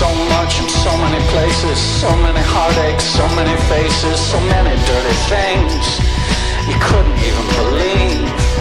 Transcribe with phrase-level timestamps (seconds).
[0.00, 5.16] so much in so many places So many heartaches, so many faces So many dirty
[5.32, 5.84] things.
[6.68, 8.52] You couldn't even believe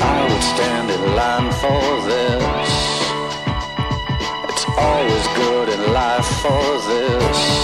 [0.00, 2.84] I would stand in line for this.
[4.50, 7.63] It's always good in life for this.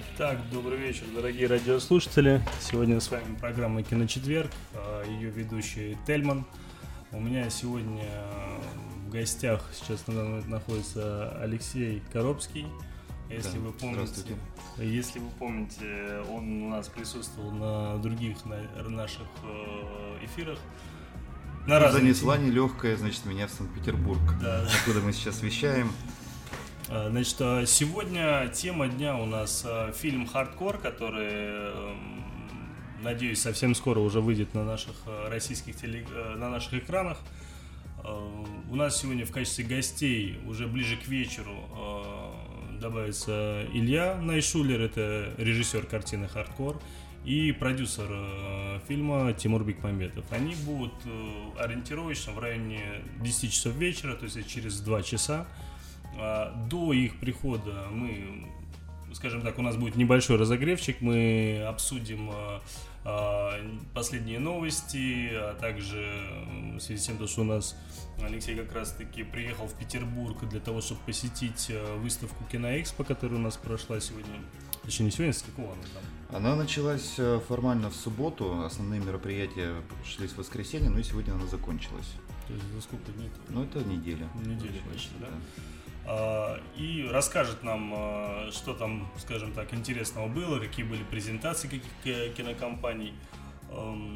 [0.00, 2.42] Итак, добрый вечер, дорогие радиослушатели.
[2.60, 6.44] Сегодня с вами программа «Киночетверг», а, ее ведущий Тельман.
[7.10, 8.04] У меня сегодня
[9.06, 12.66] в гостях сейчас на данный момент находится Алексей Коробский.
[13.30, 14.36] Если Да, вы помните,
[14.78, 20.58] если вы помните, он у нас присутствовал на других на- наших э, эфирах.
[21.66, 24.20] На Занесла нелегкая, значит, меня в Санкт-Петербург.
[24.40, 24.62] Да.
[24.66, 25.92] Откуда мы сейчас вещаем.
[26.94, 32.24] А, Значит, а, сегодня тема дня у нас а, фильм «Хардкор», который, эм,
[33.02, 34.94] надеюсь, совсем скоро уже выйдет на наших
[35.30, 36.06] российских теле...
[36.14, 37.18] э, на наших экранах.
[38.68, 41.54] У нас сегодня в качестве гостей уже ближе к вечеру
[42.80, 46.82] добавится Илья Найшулер, это режиссер картины «Хардкор»,
[47.24, 50.24] и продюсер э, фильма Тимур Бекмамбетов.
[50.32, 52.80] Они будут э, ориентировочно в районе
[53.20, 55.46] 10 часов вечера, то есть через 2 часа.
[56.18, 58.48] А, До их прихода мы,
[59.14, 62.62] скажем так, у нас будет небольшой разогревчик, мы обсудим а,
[63.04, 63.54] а,
[63.94, 66.12] последние новости, а также
[66.76, 67.76] в связи с тем, то, что у нас
[68.22, 73.56] Алексей как раз-таки приехал в Петербург для того, чтобы посетить выставку Киноэкспо, которая у нас
[73.56, 74.34] прошла сегодня.
[74.84, 76.02] Точнее, не сегодня, с какого она там?
[76.36, 79.74] Она началась э, формально в субботу, основные мероприятия
[80.04, 82.14] шли в воскресенье, но и сегодня она закончилась.
[82.48, 83.30] То есть за сколько дней?
[83.50, 84.28] Ну, это неделя.
[84.34, 85.28] Неделя почти, да?
[85.28, 85.81] А,
[86.76, 92.32] и расскажет нам, а, что там, скажем так, интересного было, какие были презентации каких ки-
[92.36, 93.14] кинокомпаний.
[93.70, 94.14] Эм,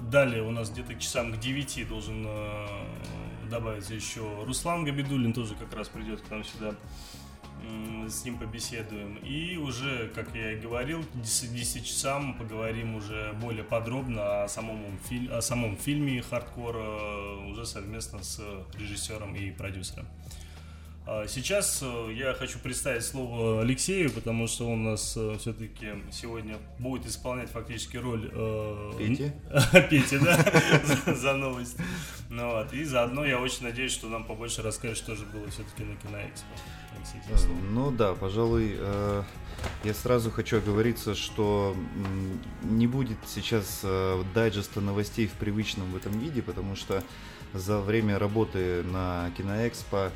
[0.00, 2.66] Далее у нас где-то к часам к 9 должен э,
[3.50, 6.74] добавиться еще Руслан Габидулин, тоже как раз придет к нам сюда.
[8.08, 9.16] С ним побеседуем.
[9.16, 14.48] И уже, как я и говорил, к 10 10 часам поговорим уже более подробно о
[14.48, 18.40] самом, филь- о самом фильме «Хардкор» э, уже совместно с
[18.78, 20.06] режиссером и продюсером.
[21.10, 26.58] А Сейчас э, я хочу представить слово Алексею, потому что он у нас все-таки сегодня
[26.78, 29.32] будет исполнять фактически роль э, Пети?
[29.88, 31.80] Пети, да, за, новости.
[32.28, 35.82] Ну вот, и заодно я очень надеюсь, что нам побольше расскажет, что же было все-таки
[35.82, 36.46] на Киноэкспо.
[36.94, 37.52] Алексей, Э.
[37.70, 39.22] Ну да, пожалуй, э,
[39.84, 41.74] я сразу хочу оговориться, что
[42.62, 47.02] не будет сейчас э, дайджеста новостей в привычном в этом виде, потому что
[47.54, 50.10] за время работы на Киноэкспо э,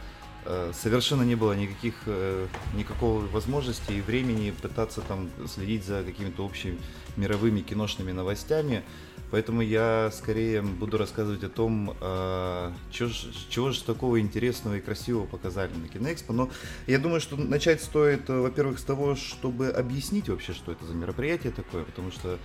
[0.73, 6.79] совершенно не было никаких, э, никакого возможности и времени пытаться там следить за какими-то общими
[7.17, 8.83] мировыми киношными новостями.
[9.31, 15.25] Поэтому я скорее буду рассказывать о том, э, ж- чего же такого интересного и красивого
[15.25, 16.35] показали на Киноэкспо.
[16.35, 16.51] Но
[16.87, 20.93] я думаю, что начать стоит, э, во-первых, с того, чтобы объяснить вообще, что это за
[20.93, 22.39] мероприятие такое, потому что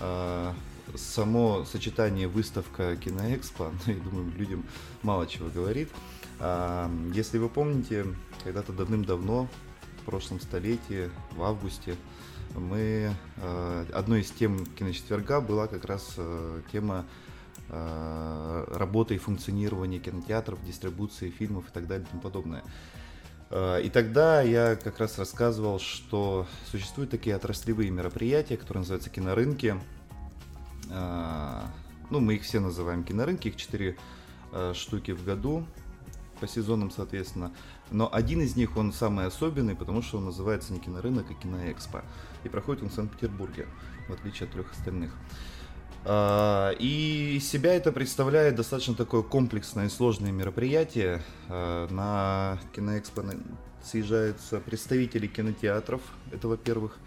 [0.00, 0.52] э,
[0.96, 4.64] само сочетание выставка Киноэкспо, ну, я думаю, людям
[5.02, 5.90] мало чего говорит.
[6.38, 8.06] А, Если вы помните,
[8.44, 9.48] когда-то давным-давно,
[10.00, 11.96] в прошлом столетии, в августе,
[12.54, 17.06] мы э, одной из тем киночетверга была как раз э, тема
[17.68, 22.62] э, работы и функционирования кинотеатров, дистрибуции фильмов и так далее и тому подобное.
[23.52, 29.74] И тогда я как раз рассказывал, что существуют такие отраслевые мероприятия, которые называются кинорынки.
[30.90, 31.62] Э,
[32.10, 33.96] Ну, мы их все называем кинорынки, их четыре
[34.52, 35.64] э, штуки в году
[36.40, 37.52] по сезонам, соответственно.
[37.90, 42.02] Но один из них, он самый особенный, потому что он называется не кинорынок, а киноэкспо.
[42.44, 43.68] И проходит он в Санкт-Петербурге,
[44.08, 45.12] в отличие от трех остальных.
[46.04, 51.22] А, И себя это представляет достаточно такое комплексное и сложное мероприятие.
[51.48, 53.24] А, На киноэкспо
[53.84, 56.00] съезжаются представители кинотеатров,
[56.32, 56.98] это во-первых,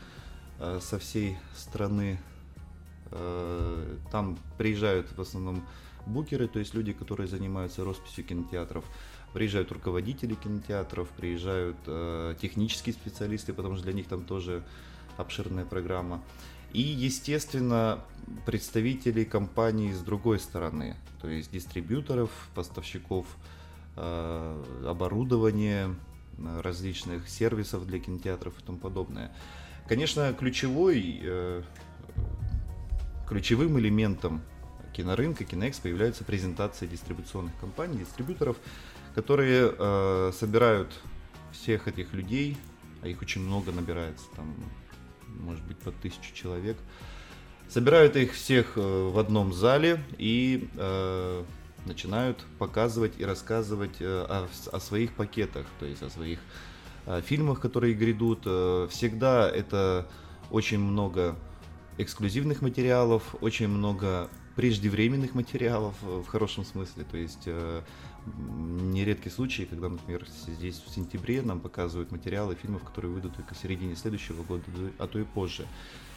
[0.60, 2.20] а, со всей страны.
[3.16, 5.64] А, Там приезжают в основном
[6.06, 8.84] букеры, то есть люди, которые занимаются росписью кинотеатров.
[9.34, 14.64] Приезжают руководители кинотеатров, приезжают э, технические специалисты, потому что для них там тоже
[15.18, 16.22] обширная программа.
[16.72, 18.00] И, естественно,
[18.46, 23.26] представители компаний с другой стороны, то есть дистрибьюторов, поставщиков
[23.96, 25.96] э, оборудования,
[26.38, 29.32] э, различных сервисов для кинотеатров и тому подобное.
[29.88, 31.64] Конечно, ключевой, э,
[33.28, 34.42] ключевым элементом
[34.94, 38.58] кинорынка, киноэкспо являются презентации дистрибуционных компаний, дистрибьюторов,
[39.16, 40.94] которые э, собирают
[41.52, 42.58] всех этих людей,
[43.02, 44.54] а их очень много набирается, там,
[45.28, 46.78] может быть, под тысячу человек,
[47.68, 51.44] собирают их всех э, в одном зале и э,
[51.86, 56.40] начинают показывать и рассказывать э, о, о своих пакетах, то есть о своих
[57.06, 58.42] э, фильмах, которые грядут.
[58.92, 60.08] Всегда это
[60.52, 61.36] очень много
[61.98, 67.06] эксклюзивных материалов, очень много преждевременных материалов э, в хорошем смысле.
[67.10, 67.82] То есть э,
[68.26, 73.58] нередки случаи, когда, например, здесь в сентябре нам показывают материалы фильмов, которые выйдут только в
[73.58, 74.64] середине следующего года,
[75.00, 75.68] а то и позже.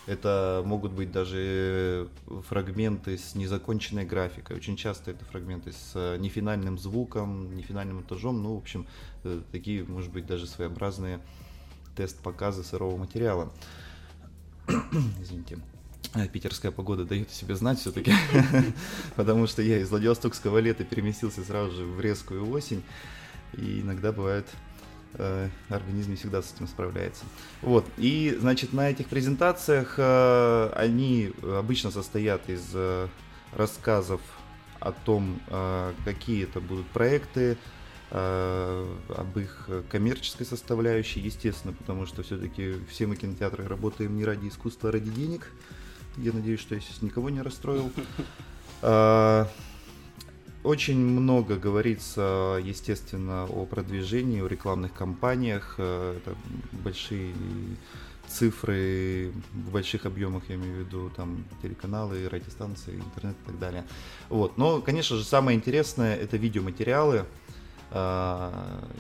[0.07, 2.09] Это могут быть даже
[2.49, 4.57] фрагменты с незаконченной графикой.
[4.57, 8.41] Очень часто это фрагменты с э, нефинальным звуком, нефинальным монтажом.
[8.41, 8.87] Ну, в общем,
[9.25, 11.21] э, такие, может быть, даже своеобразные
[11.97, 13.53] тест-показы сырого материала.
[15.21, 15.59] Извините.
[16.15, 18.13] А, Питерская погода дает себе знать все-таки,
[19.17, 22.83] потому что я из Владивостокского лета переместился сразу же в резкую осень,
[23.55, 24.47] и иногда бывает
[25.15, 27.25] э, организм не всегда с этим справляется.
[27.61, 33.09] Вот, и, значит, на этих презентациях э, они обычно состоят из э,
[33.53, 34.21] рассказов
[34.79, 35.41] о том,
[36.05, 37.57] какие это будут проекты,
[38.11, 44.91] об их коммерческой составляющей, естественно, потому что все-таки все мы кинотеатры работаем не ради искусства,
[44.91, 45.51] а ради денег.
[46.17, 47.91] Я надеюсь, что я сейчас никого не расстроил.
[48.81, 49.49] А,
[50.67, 55.77] Очень много говорится, естественно, о продвижении, о рекламных кампаниях.
[55.79, 56.37] Э, Это
[56.73, 57.33] большие
[58.27, 63.85] цифры в больших объемах, я имею в виду, там, телеканалы, радиостанции, интернет и так далее.
[64.29, 64.59] Вот.
[64.59, 67.27] Но, конечно же, самое интересное это видеоматериалы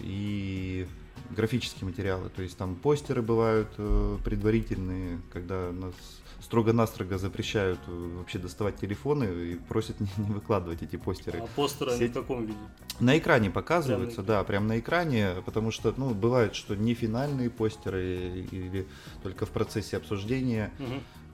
[0.00, 0.86] и
[1.30, 2.30] графические материалы.
[2.30, 5.94] То есть там постеры бывают э, предварительные, когда нас
[6.40, 11.40] строго-настрого запрещают э, вообще доставать телефоны и просят не, не выкладывать эти постеры.
[11.40, 12.58] А постеры они Сеть- в каком виде?
[13.00, 16.94] На экране показываются, Прям на да, прям на экране, потому что, ну, бывает, что не
[16.94, 18.86] финальные постеры или
[19.22, 20.72] только в процессе обсуждения,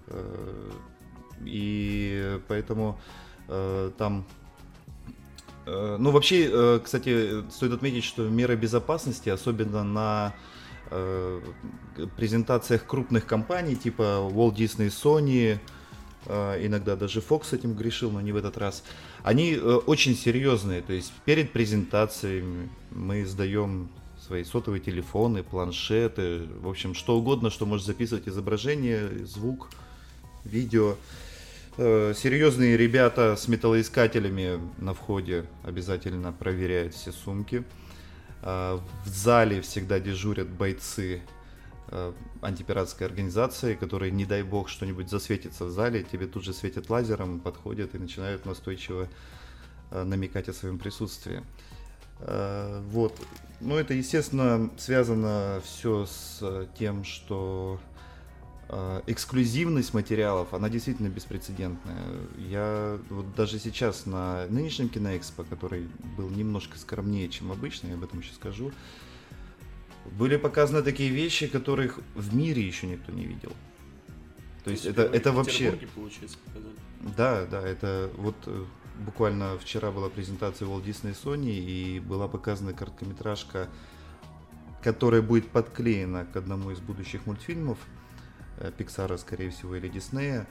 [0.07, 0.71] э,
[1.45, 2.99] и поэтому
[3.99, 4.25] там
[5.65, 10.35] Ну, вообще, э, кстати, стоит отметить, что меры безопасности, особенно на
[10.91, 11.41] э,
[12.17, 15.59] презентациях крупных компаний, типа Walt Disney, Sony,
[16.27, 18.85] э, иногда даже Fox с этим грешил, но не в этот раз,
[19.23, 20.83] они э, очень серьезные.
[20.83, 23.89] То есть перед презентациями мы сдаем
[24.21, 29.69] свои сотовые телефоны, планшеты, в общем, что угодно, что может записывать изображение, звук,
[30.45, 30.97] видео.
[31.79, 37.65] Э, Серьезные ребята с металлоискателями на входе обязательно проверяют все сумки.
[38.43, 41.23] Э, В зале всегда дежурят бойцы
[41.89, 42.13] э,
[42.43, 47.41] антипиратской организации, которые, не дай бог, что-нибудь засветится в зале, тебе тут же светят лазером,
[47.41, 49.09] подходят и начинают настойчиво
[49.91, 51.43] намекать о своем присутствии.
[52.19, 53.15] Вот.
[53.61, 57.79] Ну, это, естественно, связано все с тем, что
[59.07, 62.07] эксклюзивность материалов, она действительно беспрецедентная.
[62.39, 68.05] Я вот даже сейчас на нынешнем киноэкспо, который был немножко скромнее, чем обычно, я об
[68.05, 68.73] этом еще скажу,
[70.19, 73.53] были показаны такие вещи, которых в мире еще никто не видел.
[74.65, 75.79] То есть это, это вообще...
[77.17, 78.65] Да, да, это вот э,
[79.05, 83.69] буквально вчера была презентация Walt Disney Sony и была показана короткометражка,
[84.83, 87.79] которая будет подклеена к одному из будущих мультфильмов
[88.71, 90.47] Пиксара, скорее всего, или Диснея.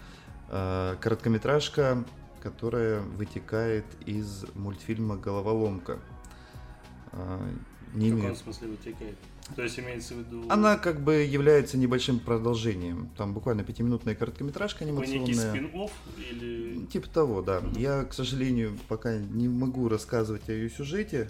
[0.50, 2.04] Э, Короткометражка,
[2.42, 6.00] которая вытекает из мультфильма «Головоломка».
[7.14, 7.40] Э,
[7.94, 9.18] Не В каком смысле вытекает?
[9.56, 10.46] То есть имеется в виду...
[10.50, 13.10] она как бы является небольшим продолжением.
[13.18, 15.52] Там буквально пятиминутная короткометражка такой некий анимационная.
[15.52, 16.86] спин-офф или...
[16.86, 17.62] Типа того, да.
[17.76, 21.30] Я, к сожалению, пока не могу рассказывать о ее сюжете,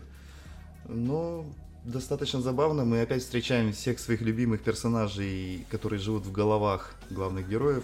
[0.88, 1.46] но
[1.84, 2.86] достаточно забавно.
[2.86, 7.84] Мы опять встречаем всех своих любимых персонажей, которые живут в головах главных героев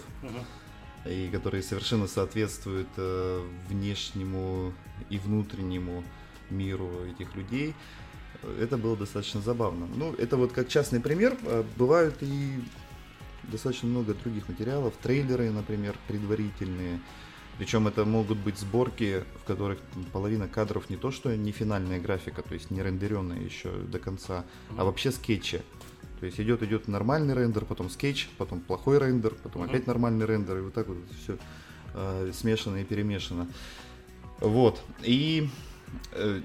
[1.06, 4.72] и которые совершенно соответствуют э, внешнему
[5.10, 6.04] и внутреннему
[6.50, 7.74] миру этих людей.
[8.60, 9.88] Это было достаточно забавно.
[9.96, 11.36] Ну, это вот как частный пример.
[11.44, 12.62] А Бывают и
[13.44, 14.94] достаточно много других материалов.
[15.02, 17.00] Трейлеры, например, предварительные.
[17.58, 19.78] Причем это могут быть сборки, в которых
[20.12, 24.44] половина кадров не то, что не финальная графика, то есть не рендеренная еще до конца,
[24.76, 25.60] а вообще скетчи.
[26.20, 30.58] То есть идет идет нормальный рендер, потом скетч, потом плохой рендер, потом опять нормальный рендер,
[30.58, 31.38] и вот так вот все
[32.32, 33.48] смешано и перемешано.
[34.40, 34.80] Вот.
[35.02, 35.48] И
[36.12, 36.42] э,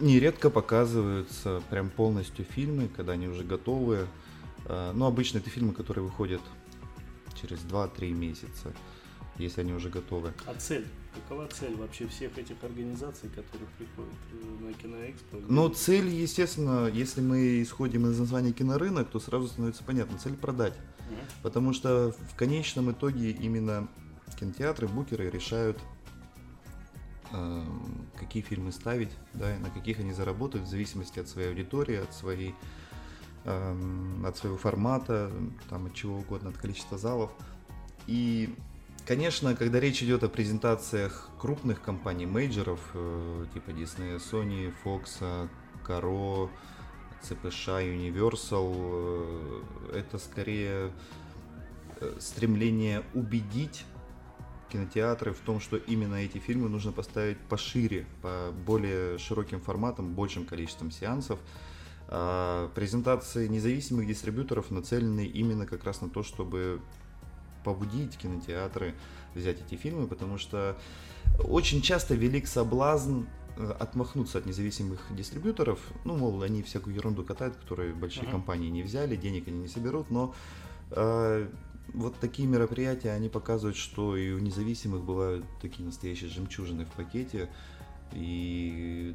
[0.00, 4.06] нередко показываются прям полностью фильмы, когда они уже готовы.
[4.66, 6.40] Э, ну, обычно это фильмы, которые выходят
[7.40, 8.72] через 2-3 месяца,
[9.38, 10.32] если они уже готовы.
[10.46, 10.86] А цель?
[11.14, 15.36] Какова цель вообще всех этих организаций, которые приходят э, на киноэкспо?
[15.48, 20.74] Но цель, естественно, если мы исходим из названия кинорынок, то сразу становится понятно, цель продать.
[21.10, 21.18] Мгм.
[21.42, 23.88] Потому что в конечном итоге именно
[24.38, 25.78] кинотеатры, букеры решают,
[27.32, 31.96] эм, какие фильмы ставить, да, и на каких они заработают, в зависимости от своей аудитории,
[31.96, 32.54] от своей
[33.44, 35.30] эм, от своего формата,
[35.68, 37.32] там, от чего угодно, от количества залов.
[38.06, 38.54] И
[39.04, 45.48] Конечно, когда речь идет о презентациях крупных компаний, мейджеров, э, типа Disney, Sony, Fox,
[45.84, 46.48] Caro,
[47.22, 50.92] CPSH, Universal, э, это скорее
[52.00, 53.84] э, стремление убедить
[54.70, 60.46] кинотеатры в том, что именно эти фильмы нужно поставить пошире, по более широким форматам, большим
[60.46, 61.40] количеством сеансов.
[62.06, 66.80] А презентации независимых дистрибьюторов нацелены именно как раз на то, чтобы
[67.64, 68.94] побудить кинотеатры
[69.34, 70.76] взять эти фильмы, потому что
[71.38, 73.22] очень часто велик соблазн
[73.56, 75.80] э, отмахнуться от независимых дистрибьюторов.
[76.04, 78.32] Ну, мол, они всякую ерунду катают, которые большие Ага.
[78.32, 80.34] компании не взяли, денег они не соберут, но
[80.90, 81.48] э,
[81.94, 87.50] вот такие мероприятия, они показывают, что и у независимых бывают такие настоящие жемчужины в пакете,
[88.12, 89.14] и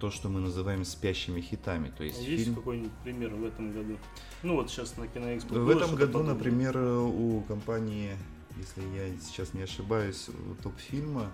[0.00, 1.92] то, что мы называем спящими хитами.
[1.96, 2.54] То есть, Есть фильм...
[2.56, 3.98] какой-нибудь пример в этом году?
[4.42, 5.54] Ну вот сейчас на Киноэкспо.
[5.54, 6.34] В этом году, подобное.
[6.34, 8.16] например, у компании,
[8.56, 10.28] если я сейчас не ошибаюсь,
[10.62, 11.32] топ-фильма,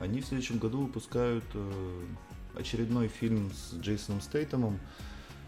[0.00, 2.04] они в следующем году выпускают э,
[2.56, 4.78] очередной фильм с Джейсоном Стейтемом.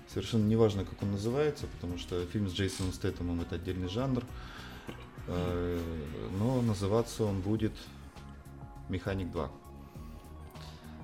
[0.09, 4.23] Совершенно неважно, как он называется, потому что фильм с Джейсоном Стейтемом это отдельный жанр.
[5.27, 5.81] Э,
[6.39, 7.73] Но называться он будет
[8.89, 9.51] Механик 2.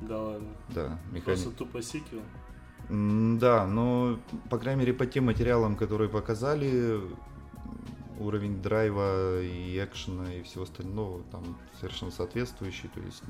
[0.01, 0.49] Да ладно.
[0.69, 1.25] Да, Механик.
[1.25, 2.23] Просто тупо сиквел.
[2.89, 7.01] Да, но, по крайней мере, по тем материалам, которые показали,
[8.21, 13.23] уровень драйва и экшена и всего остального там совершенно соответствующий, то есть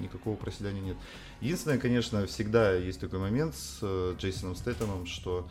[0.00, 0.96] никакого проседания нет.
[1.40, 5.48] Единственное, конечно, всегда есть такой момент с э, Джейсоном Стейтемом, что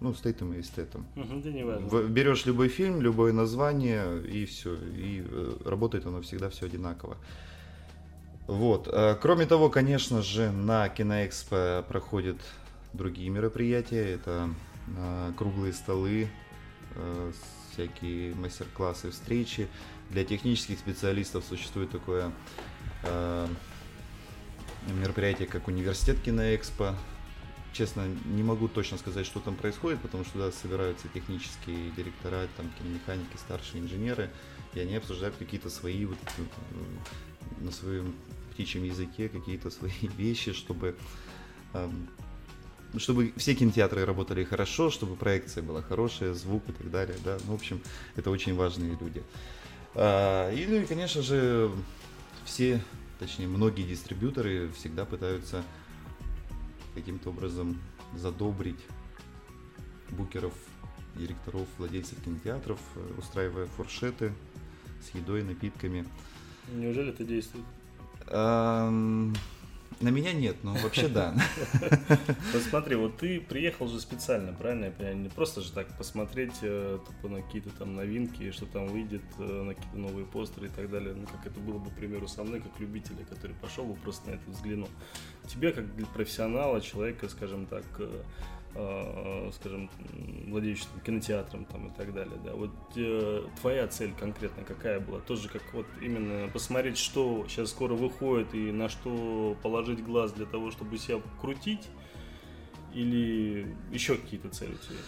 [0.00, 1.06] ну, Стейтем и Стейтем.
[1.16, 2.02] Угу, да не важно.
[2.08, 4.74] Берешь любой фильм, любое название, и все.
[4.74, 7.16] И э, работает оно всегда все одинаково.
[8.46, 8.88] Вот.
[8.92, 12.36] э, Кроме того, конечно же, на Киноэкспо проходят
[12.92, 14.14] другие мероприятия.
[14.14, 14.50] Это
[14.96, 16.28] э, круглые столы,
[16.94, 17.32] э,
[17.72, 19.68] всякие мастер-классы, встречи.
[20.10, 22.30] Для технических специалистов существует такое
[24.86, 26.94] мероприятие, как университет Киноэкспо.
[27.72, 32.70] Честно, не могу точно сказать, что там происходит, потому что туда собираются технические директора, там
[32.78, 34.30] киномеханики, старшие инженеры,
[34.74, 36.18] и они обсуждают какие-то свои вот
[37.60, 38.14] на своем
[38.52, 40.96] птичьем языке какие-то свои вещи, чтобы
[42.96, 47.38] чтобы все кинотеатры работали хорошо, чтобы проекция была хорошая, звук и так далее, да.
[47.46, 47.80] Ну, в общем,
[48.14, 49.22] это очень важные люди.
[49.94, 51.70] А, И, ну и, конечно же,
[52.44, 52.80] все,
[53.18, 55.64] точнее, многие дистрибьюторы всегда пытаются
[56.94, 57.80] каким-то образом
[58.14, 58.80] задобрить
[60.10, 60.52] букеров,
[61.16, 64.32] директоров, владельцев кинотеатров, э, устраивая фуршеты
[65.00, 66.06] с едой, напитками.
[66.72, 67.64] Неужели это действует?
[68.28, 69.34] Ам,
[70.00, 71.34] На меня нет, но вообще да.
[72.52, 75.18] Вот смотри, вот ты приехал же специально, правильно я понимаю?
[75.18, 79.62] Не просто же так посмотреть э, тупо на какие-то там новинки, что там выйдет, э,
[79.62, 81.14] на какие-то новые постеры и так далее.
[81.14, 84.30] Ну, как это было бы, к примеру, со мной, как любителя, который пошел бы просто
[84.30, 84.88] на это взглянул.
[85.46, 88.22] Тебе, как для профессионала, человека, скажем так, э,
[89.52, 94.64] скажем, м, владеющего там, кинотеатром там, и так далее, да, вот э, твоя цель конкретно
[94.64, 95.20] какая была?
[95.20, 100.46] Тоже как вот именно посмотреть, что сейчас скоро выходит и на что положить глаз для
[100.46, 101.88] того, чтобы себя крутить,
[102.92, 104.98] или еще какие-то цели у тебя?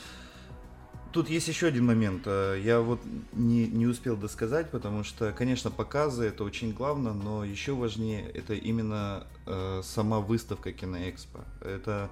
[1.12, 2.24] Тут есть еще один момент.
[2.26, 3.00] э, Я вот
[3.32, 8.54] не, не успел досказать, потому что, конечно, показы это очень главное, но еще важнее это
[8.54, 11.44] именно э, сама выставка Киноэкспо.
[11.62, 12.10] Это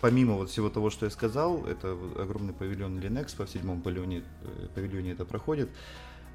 [0.00, 4.68] помимо вот всего того, что я сказал, это огромный павильон Ленэкспо в седьмом павильоне, э,
[4.74, 5.68] павильоне это проходит.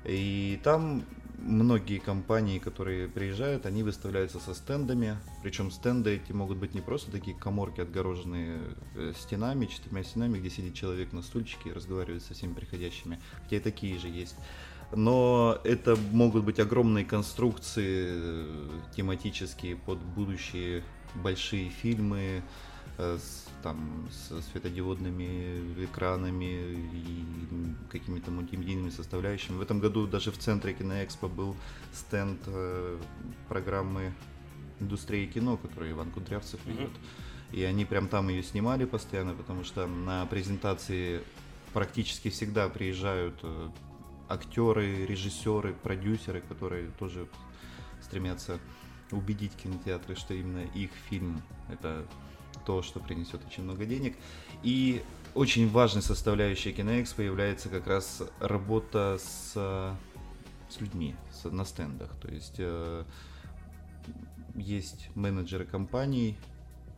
[0.05, 1.03] И там
[1.39, 5.17] многие компании, которые приезжают, они выставляются со стендами.
[5.41, 8.59] Причем стенды эти могут быть не просто такие коморки, отгороженные
[8.95, 13.19] э, стенами, четырьмя стенами, где сидит человек на стульчике и разговаривает со всеми приходящими.
[13.43, 14.35] Хотя и такие же есть.
[14.95, 20.83] Но это могут быть огромные конструкции э, тематические под будущие
[21.15, 22.43] большие фильмы,
[22.97, 27.25] с, там, со светодиодными экранами и
[27.89, 29.57] какими-то мультимедийными составляющими.
[29.57, 31.55] В этом году даже в центре Киноэкспо был
[31.91, 32.99] стенд э,
[33.47, 34.13] программы
[34.79, 36.91] индустрии кино, которую Иван Кудрявцев ведет.
[37.51, 41.21] И они прям там ее снимали постоянно, потому что на презентации
[41.73, 43.69] практически всегда приезжают э,
[44.29, 47.27] актеры, режиссеры, продюсеры, которые тоже
[48.01, 48.59] стремятся
[49.11, 52.05] убедить кинотеатры, что именно их фильм это
[52.65, 54.15] то, что принесет очень много денег.
[54.63, 55.01] И
[55.35, 59.53] очень важной составляющей киноэкспо является как раз работа с,
[60.69, 62.11] с людьми с- на стендах.
[62.21, 63.03] То есть э,
[64.55, 66.37] есть менеджеры компаний,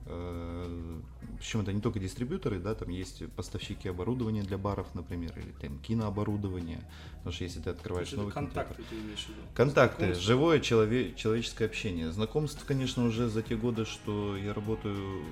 [0.06, 5.80] Причем это не только дистрибьюторы, да, там есть поставщики оборудования для баров, например, или там
[5.80, 6.82] кинооборудование.
[7.18, 9.42] Потому что если ты открываешь Это новый контакты кинотеатр- ты имеешь в виду?
[9.56, 12.12] Контакты, живое челове- человеческое общение.
[12.12, 15.24] Знакомств, конечно, уже за те годы, что я работаю,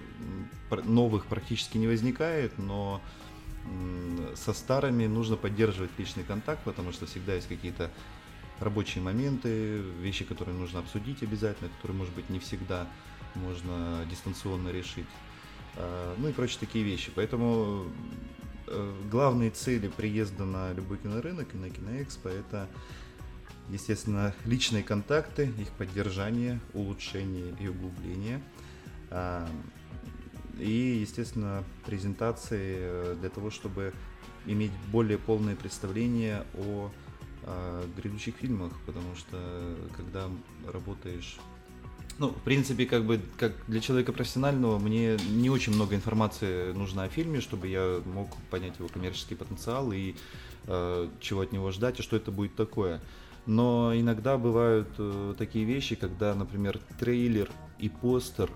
[0.86, 3.00] новых практически не возникает, но
[4.36, 7.92] со старыми нужно поддерживать личный контакт, потому что всегда есть какие-то
[8.60, 12.88] рабочие моменты, вещи, которые нужно обсудить обязательно, которые, может быть, не всегда
[13.36, 15.08] можно дистанционно решить.
[15.76, 17.12] А, Ну и прочие такие вещи.
[17.16, 17.88] Поэтому
[18.68, 22.68] э, главные цели приезда на любой кинорынок и на киноэкспо это
[23.70, 28.42] естественно, личные контакты, их поддержание, улучшение и углубление.
[29.10, 29.48] А,
[30.60, 33.94] И, естественно, презентации э, для того, чтобы
[34.46, 36.92] иметь более полное представление о
[37.46, 39.38] а, грядущих фильмах, потому что
[39.96, 40.30] когда
[40.72, 41.38] работаешь
[42.20, 47.04] ну, в принципе, как бы, как для человека профессионального, мне не очень много информации нужно
[47.04, 50.16] о фильме, чтобы я мог понять его коммерческий потенциал и
[50.68, 53.02] э, чего от него ждать, и что это будет такое.
[53.46, 57.50] Но иногда бывают э, такие вещи, когда, например, трейлер
[57.80, 58.50] и постер,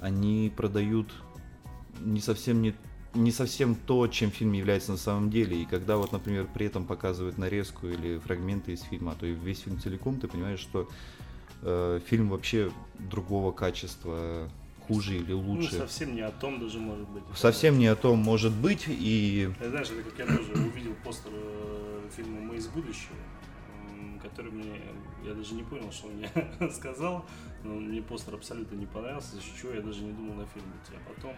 [0.00, 1.08] они продают
[2.00, 2.74] не совсем не
[3.14, 5.60] не совсем то, чем фильм является на самом деле.
[5.60, 9.32] И когда вот, например, при этом показывают нарезку или фрагменты из фильма, а то и
[9.32, 10.88] весь фильм целиком, ты понимаешь, что
[11.62, 14.48] э, фильм вообще другого качества,
[14.86, 15.74] хуже или Ну, лучше.
[15.74, 17.22] совсем не о том даже может быть.
[17.36, 21.30] Совсем не о том может быть, и Э, Знаешь, это как я тоже увидел постер
[21.34, 23.14] э, фильма «Мы из будущего»,
[24.22, 24.80] который мне,
[25.24, 26.30] я даже не понял, что он мне
[26.72, 27.24] сказал,
[27.64, 30.94] но мне постер абсолютно не понравился, за чего я даже не думал на фильм идти.
[30.96, 31.34] А потом,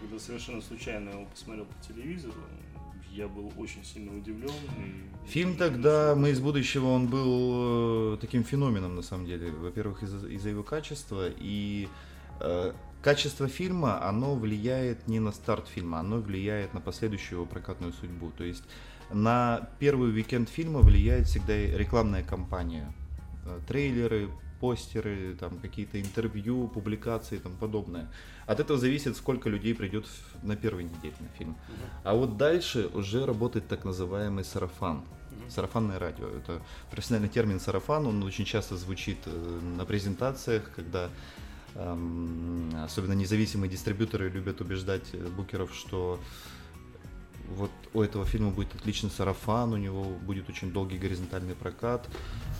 [0.00, 2.34] когда совершенно случайно его посмотрел по телевизору,
[3.14, 4.50] я был очень сильно удивлен.
[4.78, 9.50] и- Фильм тогда «Мы из будущего» он был э, таким феноменом на самом деле.
[9.50, 11.88] Во-первых, из-за, из-за его качества и
[12.40, 12.72] э,
[13.02, 18.32] качество фильма, оно влияет не на старт фильма, оно влияет на последующую его прокатную судьбу.
[18.36, 18.64] То есть
[19.12, 22.92] на первый уикенд фильма влияет всегда рекламная кампания.
[23.46, 24.28] Э, Трейлеры,
[24.64, 28.06] постеры, там какие-то интервью, публикации и тому подобное.
[28.46, 30.06] От этого зависит, сколько людей придет
[30.42, 31.54] на первой неделе на фильм.
[32.02, 35.02] А вот дальше уже работает так называемый сарафан.
[35.48, 36.28] Сарафанное радио.
[36.28, 41.10] Это профессиональный термин сарафан, он очень часто звучит э, на презентациях, когда
[41.74, 46.18] эм, особенно независимые дистрибьюторы любят убеждать э, букеров, что
[47.48, 52.08] вот у этого фильма будет отличный сарафан, у него будет очень долгий горизонтальный прокат.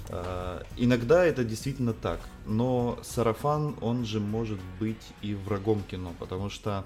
[0.09, 6.51] Э, Иногда это действительно так, но сарафан, он же может быть и врагом кино, потому
[6.51, 6.85] что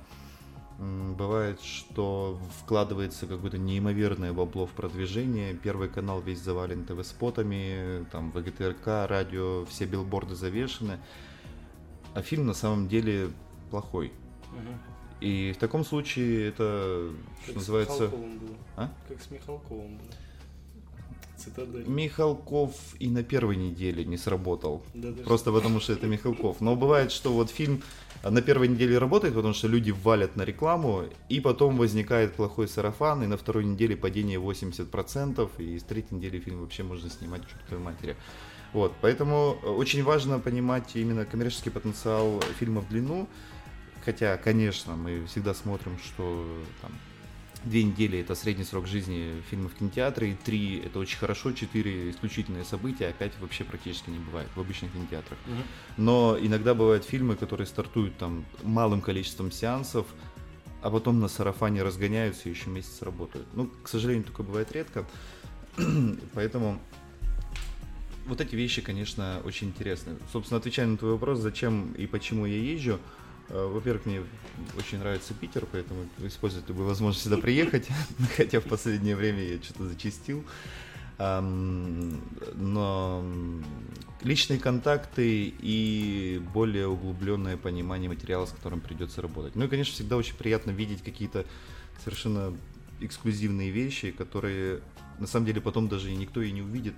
[0.79, 9.09] бывает, что вкладывается какое-то неимоверное бабло в продвижение, первый канал весь завален ТВ-спотами, там ВГТРК,
[9.09, 11.01] радио, все билборды завешены,
[12.15, 13.31] а фильм на самом деле
[13.71, 14.13] плохой.
[14.53, 14.79] Мгм.
[15.21, 17.11] И в таком случае это,
[17.43, 17.95] что Как называется...
[17.95, 18.57] с Михалковым было.
[18.77, 18.93] А?
[19.09, 20.11] Как с Михалковым было.
[21.37, 21.87] Цитадель.
[21.87, 24.83] Михалков и на первой неделе не сработал.
[24.95, 26.61] Да, да, Просто потому что это Михалков.
[26.61, 27.83] Но бывает, что вот фильм
[28.25, 33.23] на первой неделе работает, потому что люди валят на рекламу, и потом возникает плохой сарафан,
[33.23, 37.85] и на второй неделе падение 80%, и с третьей недели фильм вообще можно снимать чертовой
[37.85, 38.17] матери.
[38.73, 43.29] Вот, поэтому э, очень важно понимать именно коммерческий потенциал фильма в длину,
[44.09, 46.47] хотя, конечно, мы всегда смотрим, что
[46.81, 46.91] там
[47.65, 52.11] две недели это средний срок жизни фильма в кинотеатре, и три это очень хорошо, четыре
[52.11, 55.39] исключительные события, а пять вообще практически не бывает в обычных кинотеатрах.
[55.45, 55.63] Мгм.
[55.99, 60.07] Но иногда бывают фильмы, которые стартуют там малым количеством сеансов,
[60.81, 63.47] а потом на сарафане разгоняются и еще месяц работают.
[63.53, 65.05] Ну, к сожалению, такое бывает редко.
[66.33, 66.81] Поэтому
[68.27, 70.17] вот эти вещи, конечно, очень интересны.
[70.33, 72.99] Собственно, отвечая на твой вопрос, зачем и почему я езжу,
[73.49, 74.23] во-первых, мне
[74.77, 77.89] очень нравится Питер, поэтому использую любую возможность сюда приехать,
[78.37, 80.45] хотя в последнее время я что-то зачистил.
[82.55, 83.25] Но
[84.23, 89.57] личные контакты и более углубленное понимание материала, с которым придется работать.
[89.57, 91.45] Ну и, конечно, всегда очень приятно видеть какие-то
[92.05, 92.55] совершенно
[93.01, 94.81] эксклюзивные вещи, которые
[95.19, 96.95] на самом деле потом даже никто и не увидит.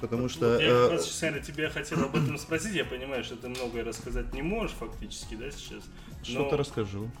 [0.00, 0.58] Потому что...
[0.58, 2.74] Я э, как раз, честно говоря, тебя хотел об этом спросить.
[2.74, 5.84] Я понимаю, что ты многое рассказать не можешь фактически, да, сейчас.
[6.22, 7.10] Что-то расскажу.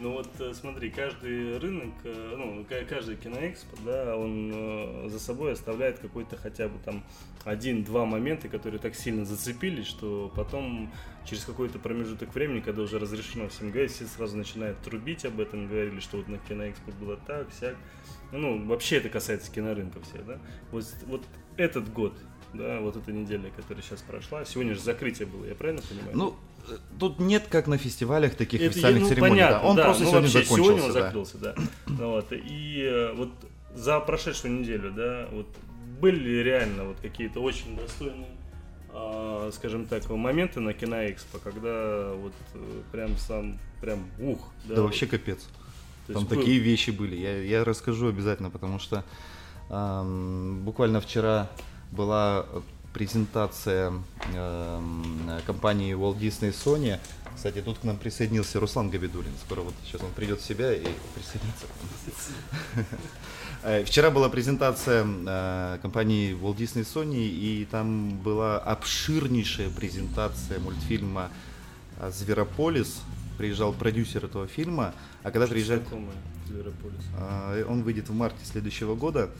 [0.00, 5.20] Ну вот э, смотри, каждый рынок, э, ну, ка- каждый киноэкспо, да, он э, за
[5.20, 7.04] собой оставляет какой-то хотя бы там
[7.44, 10.92] один-два момента, которые так сильно зацепились, что потом
[11.24, 15.68] через какой-то промежуток времени, когда уже разрешено всем говорить, все сразу начинают трубить об этом,
[15.68, 17.76] говорили, что вот на киноэкспо было так, сяк.
[18.32, 20.38] Ну, вообще это касается кинорынка всех, да.
[20.70, 21.22] Вот, вот
[21.56, 22.14] этот год,
[22.54, 24.44] да, вот эта неделя, которая сейчас прошла.
[24.44, 26.16] Сегодня же закрытие было, я правильно понимаю?
[26.16, 26.36] Ну,
[26.68, 29.38] э, тут нет, как на фестивалях, таких Это, официальных ну, церемоний.
[29.38, 29.46] да.
[29.46, 30.70] понятно, Он да, просто ну, сегодня вообще, закончился.
[30.70, 31.00] Сегодня он да.
[31.00, 31.54] закрылся, да.
[31.86, 33.30] Ну Вот, и э, вот
[33.74, 35.46] за прошедшую неделю, да, вот
[36.00, 38.36] были ли реально вот какие-то очень достойные,
[38.90, 44.82] а, скажем так, моменты на Киноэкспо, когда вот э, прям сам, прям ух, да, Да,
[44.82, 44.88] вот.
[44.88, 45.48] вообще капец.
[46.06, 47.14] То Там такие вещи были.
[47.14, 49.04] Я, я расскажу обязательно, потому что
[49.68, 51.48] буквально вчера
[51.90, 52.46] была
[52.92, 53.92] презентация
[55.46, 56.98] компании Walt Disney и Sony.
[57.34, 59.32] Кстати, тут к нам присоединился Руслан Габидулин.
[59.44, 61.66] Скоро вот сейчас он придет в себя и присоединится.
[63.64, 70.58] Э, Вчера была презентация э, компании Walt Disney и Sony, и там была обширнейшая презентация
[70.58, 71.30] мультфильма
[72.10, 73.02] «Зверополис».
[73.38, 75.82] Приезжал продюсер этого фильма, а когда приезжает...
[75.82, 76.10] Знакомый
[76.52, 77.02] Зверополис.
[77.16, 79.30] А, Он выйдет в марте следующего года.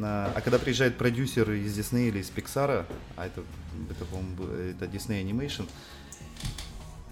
[0.00, 3.42] А а когда приезжает продюсер из Disney или из Pixar, а это,
[3.90, 5.68] это, по-моему, это Disney Animation,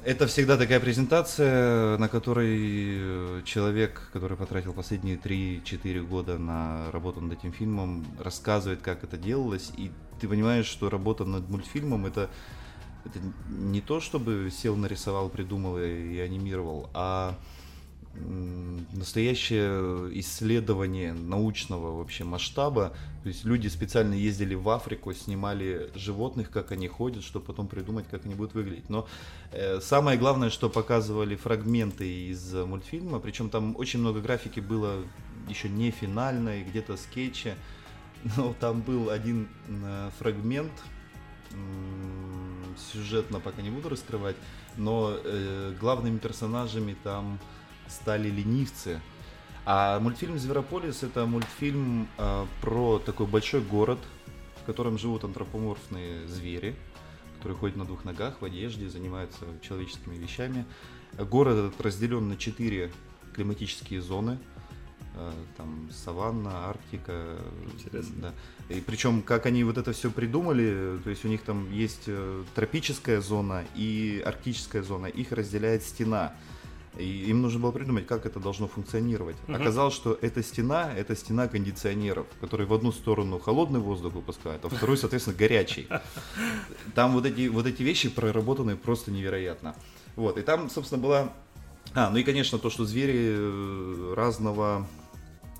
[0.05, 7.21] это всегда такая презентация, на которой э, человек, который потратил последние 3-4 года на работу
[7.21, 12.31] над этим фильмом, рассказывает, как это делалось, и ты понимаешь, что работа над мультфильмом это,
[13.05, 13.19] это
[13.49, 17.37] не то, чтобы сел, нарисовал, придумал и, анимировал, а
[18.93, 22.95] настоящее исследование научного вообще масштаба.
[23.23, 28.07] То есть люди специально ездили в Африку, снимали животных, как они ходят, чтобы потом придумать,
[28.11, 28.89] как они будут выглядеть.
[28.89, 29.07] Но
[29.53, 35.03] э, самое главное, что показывали фрагменты из э, мультфильма, причем там очень много графики было
[35.49, 37.55] еще не финальной, где-то скетчи.
[38.37, 40.73] Но там был один э, фрагмент,
[41.53, 44.37] м, сюжетно пока не буду раскрывать,
[44.77, 47.39] но э, главными персонажами там
[47.89, 49.01] стали ленивцы.
[49.65, 53.99] А мультфильм «Зверополис»— это мультфильм э, про такой большой город,
[54.63, 56.77] в котором живут антропоморфные звери,
[57.37, 60.65] которые ходят на двух ногах, в одежде, занимаются человеческими вещами.
[61.19, 62.93] Город этот разделен на четыре
[63.35, 64.39] климатические зоны.
[65.17, 67.39] Э, Там саванна, Арктика.
[67.75, 68.35] Интересно.
[68.69, 68.75] Да.
[68.75, 72.45] И причем, как они вот это все придумали, то есть у них там есть э,
[72.55, 76.35] тропическая зона и арктическая зона, их разделяет стена.
[76.99, 79.37] И им нужно было придумать, как это должно функционировать.
[79.47, 79.57] Мгм.
[79.57, 84.69] Оказалось, что эта стена это стена кондиционеров, которые в одну сторону холодный воздух выпускают, а
[84.69, 85.89] вторую, соответственно, горячий.
[86.95, 89.75] Там вот эти, вот эти вещи проработаны просто невероятно.
[90.17, 91.33] Вот, и там, собственно, была...
[91.95, 94.87] А, ну и, конечно, то, что звери э, разного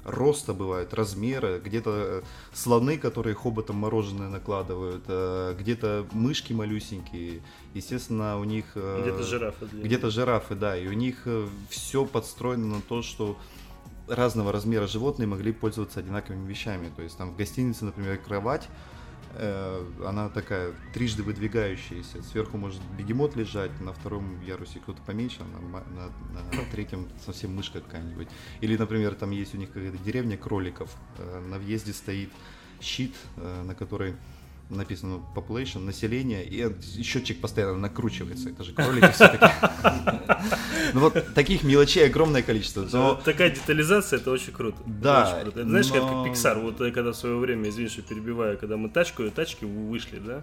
[0.07, 7.43] роста бывают, размера, где-то э, слоны, которые хоботом мороженое накладывают, э, где-то мышки малюсенькие,
[7.75, 8.65] естественно, у них...
[8.77, 9.67] э, Где-то жирафы.
[9.73, 11.27] Где-то жирафы, да, и у них
[11.69, 13.37] все подстроено на то, что
[14.09, 16.91] разного размера животные могли пользоваться одинаковыми вещами.
[16.95, 18.69] То есть там в гостинице, например, кровать,
[20.05, 22.23] она такая трижды выдвигающаяся.
[22.23, 27.55] Сверху может бегемот лежать, на втором ярусе кто-то поменьше, а на, на- на третьем совсем
[27.55, 28.29] мышка какая-нибудь.
[28.61, 32.31] Или, например, там есть у них какая-то деревня кроликов, э, на въезде стоит
[32.81, 34.17] щит, э, на который
[34.69, 38.51] написано population, население, и счетчик постоянно накручивается.
[38.51, 39.47] Это же кролики все-таки.
[40.95, 42.83] Ну вот таких мелочей огромное количество.
[42.85, 44.77] Вот Такая детализация, это очень круто.
[44.87, 49.29] Да, знаешь, как Pixar, вот когда в свое время, извини, что перебиваю, когда мы тачку,
[49.31, 50.43] тачки вышли, да,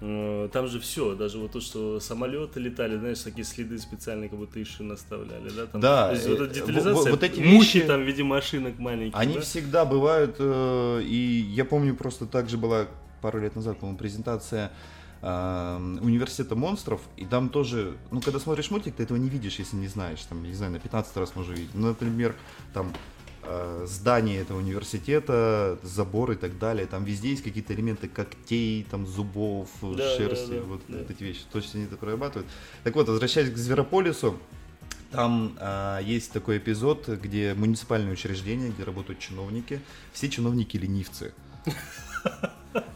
[0.00, 4.38] э, там же все, даже вот то, что самолеты летали, знаешь, такие следы специальные, как
[4.38, 5.66] будто из шин оставляли, да?
[5.66, 8.06] Там, Да, То есть вот э, эта во- детализация, вот эти мухи вещи- там в
[8.06, 9.40] виде машинок маленьких, Они да?
[9.40, 12.88] всегда бывают, э, и я помню, просто также была
[13.24, 14.70] пару лет назад, по-моему, презентация
[15.22, 19.76] э, университета монстров, и там тоже, ну, когда смотришь мультик, ты этого не видишь, если
[19.76, 21.70] не знаешь, там, не знаю, на 15 раз можно увидеть.
[21.72, 22.36] Ну, например,
[22.74, 22.92] там
[23.44, 29.06] э, здание этого университета, забор и так далее, там везде есть какие-то элементы когтей, там,
[29.06, 30.98] зубов, Да, шерсти, да, да, вот, да.
[30.98, 32.46] вот эти вещи, то, что они это прорабатывают.
[32.82, 34.38] Так вот, возвращаясь к Зверополису,
[35.10, 39.80] там а, есть такой эпизод, где муниципальное учреждение, где работают чиновники,
[40.12, 41.32] все чиновники ленивцы,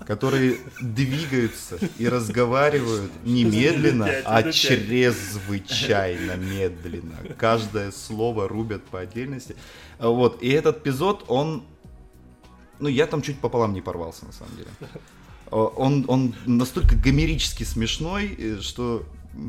[0.07, 7.17] которые двигаются и разговаривают не медленно, а чрезвычайно медленно.
[7.37, 9.55] Каждое слово рубят по отдельности.
[9.99, 11.65] Вот, и этот эпизод, он...
[12.81, 14.69] Ну, я там чуть пополам не порвался, на самом деле.
[15.51, 19.05] О, Он, он настолько гомерически смешной, э, что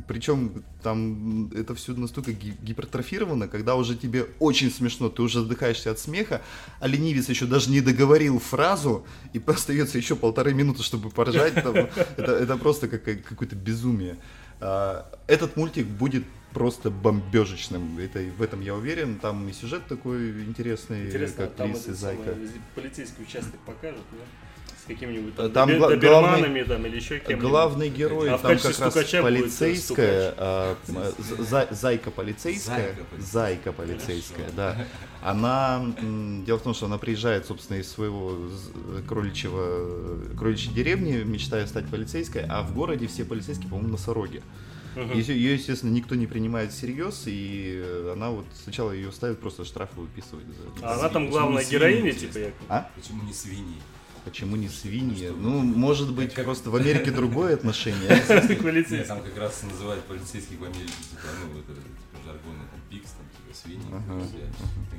[0.07, 5.91] причем там это все настолько ги- гипертрофировано, когда уже тебе очень смешно, ты уже задыхаешься
[5.91, 6.41] от смеха,
[6.79, 11.53] а ленивец еще даже не договорил фразу, и остается еще полторы минуты, чтобы поржать.
[11.55, 11.75] там.
[11.75, 14.17] это, это просто какая- какое-то безумие.
[14.61, 19.19] А, Этот мультик будет просто бомбежечным, это, в этом я уверен.
[19.19, 22.35] Там и сюжет такой интересный, Интересно, как Лис и Зайка.
[22.75, 24.17] полицейский участок покажут, да?
[24.89, 27.49] Какими-нибудь там, Там добе- гла- доберманами там, или еще кем-нибудь.
[27.49, 30.75] Главный герой А там как раз полицейская, а,
[31.17, 34.49] за- зайка полицейская, Зайка полицейская.
[34.55, 34.85] да.
[35.21, 35.85] Она,
[36.45, 38.37] дело в том, что она приезжает, собственно, из своего
[39.07, 44.41] кроличьего, кроличьей деревни, мечтая стать полицейской, а в городе все полицейские, по-моему, носороги.
[45.13, 50.45] Ее, естественно, никто не принимает всерьез, и она вот сначала ее ставят, просто штрафы выписывают.
[50.79, 52.65] за- А она там главная героиня, типа, якобы?
[52.69, 52.89] А?
[52.95, 53.77] Почему не свиньи?
[54.29, 55.29] Почему не свиньи?
[55.35, 58.09] Ну, может быть, Как- просто в Америке другое отношение.
[58.61, 59.03] Полицейский.
[59.07, 63.25] там как раз называют полицейских в Америке, типа, ну, это, типа, жаргонно, там, пикс, там,
[63.35, 63.85] типа, свиньи,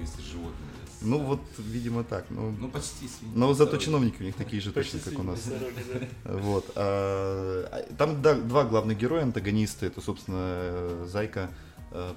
[0.01, 0.69] если, животные.
[1.03, 2.25] Ну, вот, видимо, так.
[2.31, 3.37] Ну, Ну, почти свиньи.
[3.37, 5.49] но зато чиновники у них такие же точно, как у нас.
[6.25, 6.71] Вот.
[6.75, 9.87] а, а, Там два главных героя, антагонисты.
[9.87, 11.51] Это, собственно, э, Зайка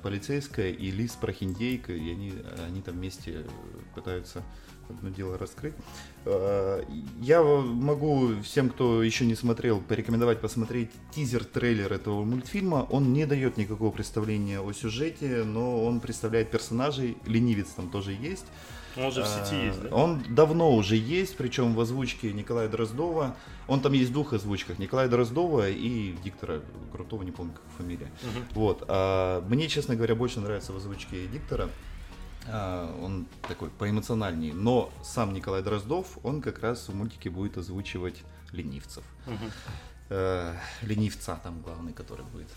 [0.02, 1.94] полицейская и Лис Прохиндейка.
[1.94, 2.34] И они,
[2.66, 3.46] они там вместе
[3.96, 4.44] пытаются
[4.90, 5.74] одно дело раскрыть.
[6.26, 6.84] А,
[7.22, 12.88] Я могу всем, кто еще не смотрел, порекомендовать посмотреть тизер-трейлер этого мультфильма.
[12.90, 17.18] Он не дает никакого представления о сюжете, но он представляет персонажей.
[17.26, 18.46] Ленивец там тоже есть.
[18.98, 19.90] Он же в сети А, есть, да?
[19.90, 23.36] Он давно уже есть, причем в озвучке Николая Дроздова.
[23.68, 24.80] Он там есть в двух озвучках.
[24.80, 28.12] Николая Дроздова и диктора Крутого, не помню, как фамилия.
[28.54, 28.84] Вот.
[28.88, 31.70] а мне, честно говоря, больше нравится в озвучке диктора.
[32.48, 34.54] А, он такой поэмоциональнее.
[34.54, 39.04] Но сам Николай Дроздов, он как раз в мультике будет озвучивать ленивцев.
[40.16, 42.48] Э, ленивца там главный, который будет.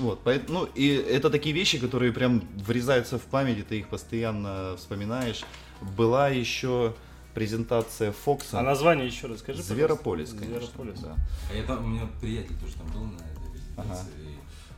[0.00, 3.86] Вот, поэт- ну и это такие вещи, которые прям врезаются в память, и ты их
[3.88, 5.44] постоянно вспоминаешь.
[5.96, 6.94] Была еще
[7.32, 8.58] презентация Фокса.
[8.58, 10.52] А название еще раз скажи, Зверополис, пожалуйста.
[10.52, 10.72] конечно.
[10.84, 11.00] Зверополис.
[11.00, 11.16] да.
[11.52, 13.36] А я там, у меня приятель тоже там был на этой
[13.76, 13.84] Ага.
[13.84, 14.25] презентации, и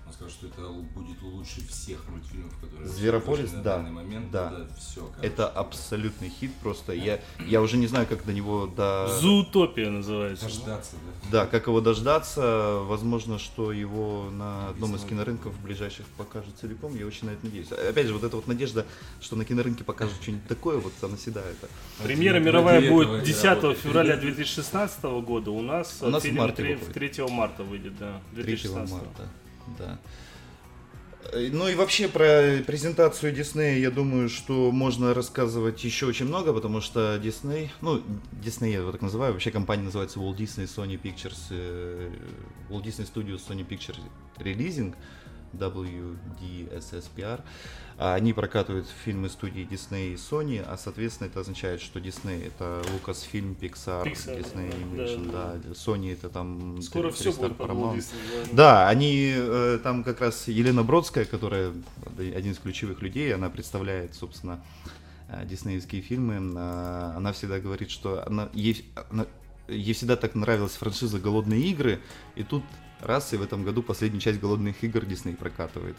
[0.09, 0.63] он сказал, что это
[0.95, 4.31] будет лучше всех мультфильмов, которые Зверополис, на да, данный момент.
[4.31, 4.67] да.
[4.79, 6.93] все, Это абсолютный хит просто.
[6.93, 9.07] Я, я уже не знаю, как до него до...
[9.21, 10.47] Зуутопия называется.
[10.47, 10.97] Дождаться,
[11.31, 11.31] да.
[11.45, 12.81] Да, как его дождаться.
[12.85, 16.97] Возможно, что его на одном из кинорынков ближайших покажут целиком.
[16.97, 17.71] Я очень на это надеюсь.
[17.71, 18.87] Опять же, вот эта вот надежда,
[19.21, 21.57] что на кинорынке покажут что-нибудь такое, вот она седает.
[22.03, 23.79] Премьера Ради мировая будет не 10 работает.
[23.79, 25.51] февраля 2016 года.
[25.51, 27.15] У нас, У нас в фильм марте три- выходит.
[27.15, 28.21] 3 марта выйдет, да.
[28.35, 28.93] 3 2016.
[28.95, 29.29] марта.
[29.77, 29.99] Да.
[31.33, 36.53] Э, Ну и вообще про презентацию Диснея, я думаю, что можно рассказывать еще очень много,
[36.53, 38.03] потому что Дисней, ну,
[38.33, 42.11] Дисней я его так называю, вообще компания называется Walt Disney Sony Pictures, э,
[42.71, 44.01] Walt Disney Studios Sony Pictures
[44.39, 44.95] Releasing,
[45.53, 47.41] WDSSPR.
[48.01, 52.81] А Они прокатывают фильмы студии Disney и Sony, а соответственно это означает, что Disney это
[52.93, 57.97] Lucasfilm, Pixar, Pixar, Disney Animation, да, да, Sony это там Скоро все будет Paramount.
[57.97, 58.53] Disney, да.
[58.53, 61.73] Да, они э, там как раз Елена Бродская, которая
[62.17, 64.63] один из ключевых людей, она представляет, собственно,
[65.29, 66.35] э, диснеевские фильмы.
[66.57, 69.27] Э, Она всегда говорит, что она, ей, она-
[69.67, 71.99] ей всегда так нравилась франшиза «Голодные игры»,
[72.37, 72.63] и тут
[73.01, 75.97] раз, и в этом году последнюю часть «Голодных игр» Дисней прокатывает.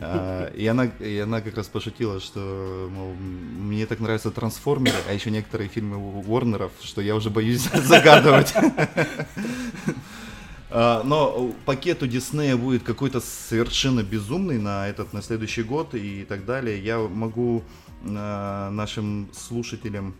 [0.00, 5.12] А, И она, и она как раз пошутила, что, мол, мне так нравятся трансформеры, а
[5.12, 8.54] еще некоторые фильмы Уорнеров, что я уже боюсь загадывать.
[10.70, 16.24] А, Но пакет у Диснея будет какой-то совершенно безумный на этот, на следующий год и
[16.28, 16.82] так далее.
[16.82, 17.64] Я могу
[18.04, 20.14] а, нашим слушателям,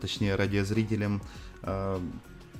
[0.00, 1.20] точнее радиозрителям,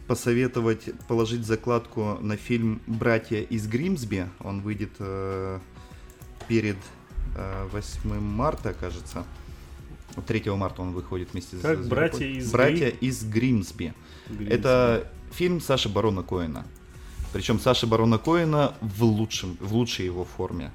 [0.06, 4.26] посоветовать положить закладку на фильм «Братья из Гримсби».
[4.40, 5.60] Он выйдет э,
[6.48, 6.76] перед
[7.36, 9.24] э, 8 марта, кажется.
[10.26, 13.94] 3 марта он выходит вместе с- Как с «Братья из «Братья Гри- из Гримсби».
[14.28, 14.52] Гримсби.
[14.52, 16.64] Это фильм Саши Барона Коэна.
[17.32, 20.72] Причем Саша Барона Коэна в, лучшем, в лучшей его форме.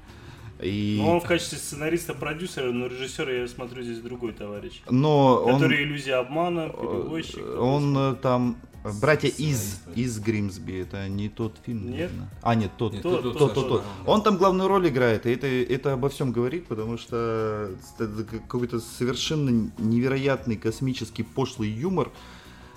[0.62, 0.98] И...
[1.02, 4.80] Ну, он в качестве сценариста-продюсера, но режиссера, я смотрю, здесь другой товарищ.
[4.88, 7.44] Но он, Который иллюзия обмана, перевозчик.
[7.60, 8.56] он э, там...
[9.00, 11.90] Братья из, из Гримсби, это не тот фильм, Нет?
[11.90, 12.28] наверное.
[12.42, 13.82] А, нет, тот, Нет, тот, тот, тот, тот, тот.
[14.06, 18.80] Он там главную роль играет, и это, это обо всем говорит, потому что это какой-то
[18.80, 22.10] совершенно невероятный космический пошлый юмор,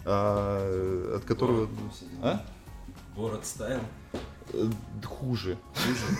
[0.06, 1.66] а, от которого...
[1.66, 2.18] Город, ну.
[2.22, 2.46] А?
[3.14, 3.82] Город стайл.
[4.54, 4.70] Э,
[5.06, 5.58] Хуже.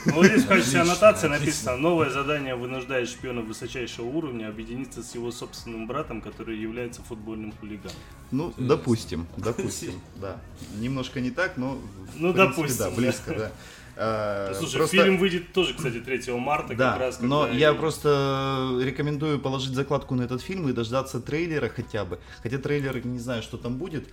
[0.06, 5.14] Ну, вот здесь в качестве аннотации написано «Новое задание вынуждает шпиона высочайшего уровня объединиться с
[5.16, 7.96] его собственным братом, который является футбольным хулиганом».
[8.32, 10.38] Ну, допустим, допустим, да.
[10.78, 13.52] Немножко не так, но в Ну, принципе, допустим, да, близко, да.
[14.00, 17.20] А, Слушай, просто- фильм выйдет тоже, кстати, 3 марта, Да, как раз.
[17.20, 22.20] но я и- просто рекомендую положить закладку на этот фильм и дождаться трейлера хотя бы.
[22.44, 24.08] Хотя трейлер, не знаю, что там будет,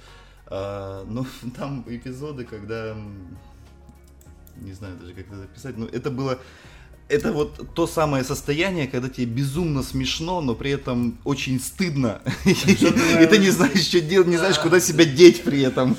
[0.46, 2.96] а, но там эпизоды, когда...
[4.60, 6.38] Не знаю даже, как это записать, но это было...
[7.08, 12.22] это вот то самое состояние, когда тебе безумно смешно, но при этом очень стыдно.
[12.44, 15.96] И ты не знаешь, что делать, не знаешь, куда себя деть при этом.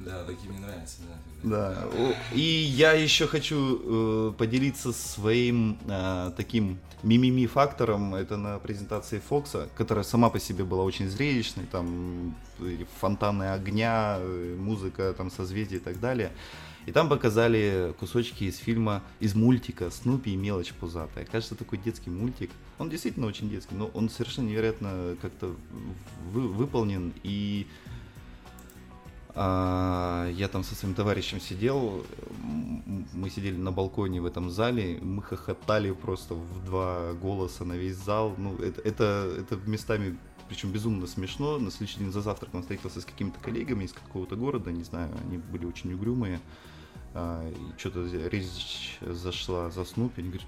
[0.00, 0.96] Да, такие мне нравятся,
[1.42, 1.84] да.
[2.32, 8.14] И я еще хочу э, поделиться своим э, таким мимими фактором.
[8.14, 11.66] Это на презентации Фокса, которая сама по себе была очень зрелищной.
[11.70, 12.34] Там
[13.00, 16.32] фонтаны огня, э, музыка, там созвездия и так далее.
[16.88, 21.26] И там показали кусочки из фильма, из мультика «Снупи и мелочь пузатая».
[21.26, 22.50] Кажется, такой детский мультик.
[22.78, 25.54] Он действительно очень детский, но он совершенно невероятно как-то
[26.32, 27.12] вы- выполнен.
[27.24, 27.66] И
[29.34, 32.06] а, я там со своим товарищем сидел,
[33.12, 37.96] мы сидели на балконе в этом зале, мы хохотали просто в два голоса на весь
[37.96, 38.34] зал.
[38.38, 40.16] Ну, это, это, это местами,
[40.48, 41.58] причем безумно смешно.
[41.58, 45.36] На следующий день за завтраком встретился с какими-то коллегами из какого-то города, не знаю, они
[45.36, 46.40] были очень угрюмые.
[47.20, 50.46] А, и что-то речь зашла за Снупи, они говорят,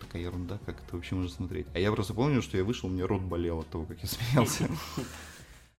[0.00, 1.66] такая ерунда, как это вообще можно смотреть.
[1.74, 4.08] А я просто помню, что я вышел, у меня рот болел от того, как я
[4.08, 4.70] смеялся.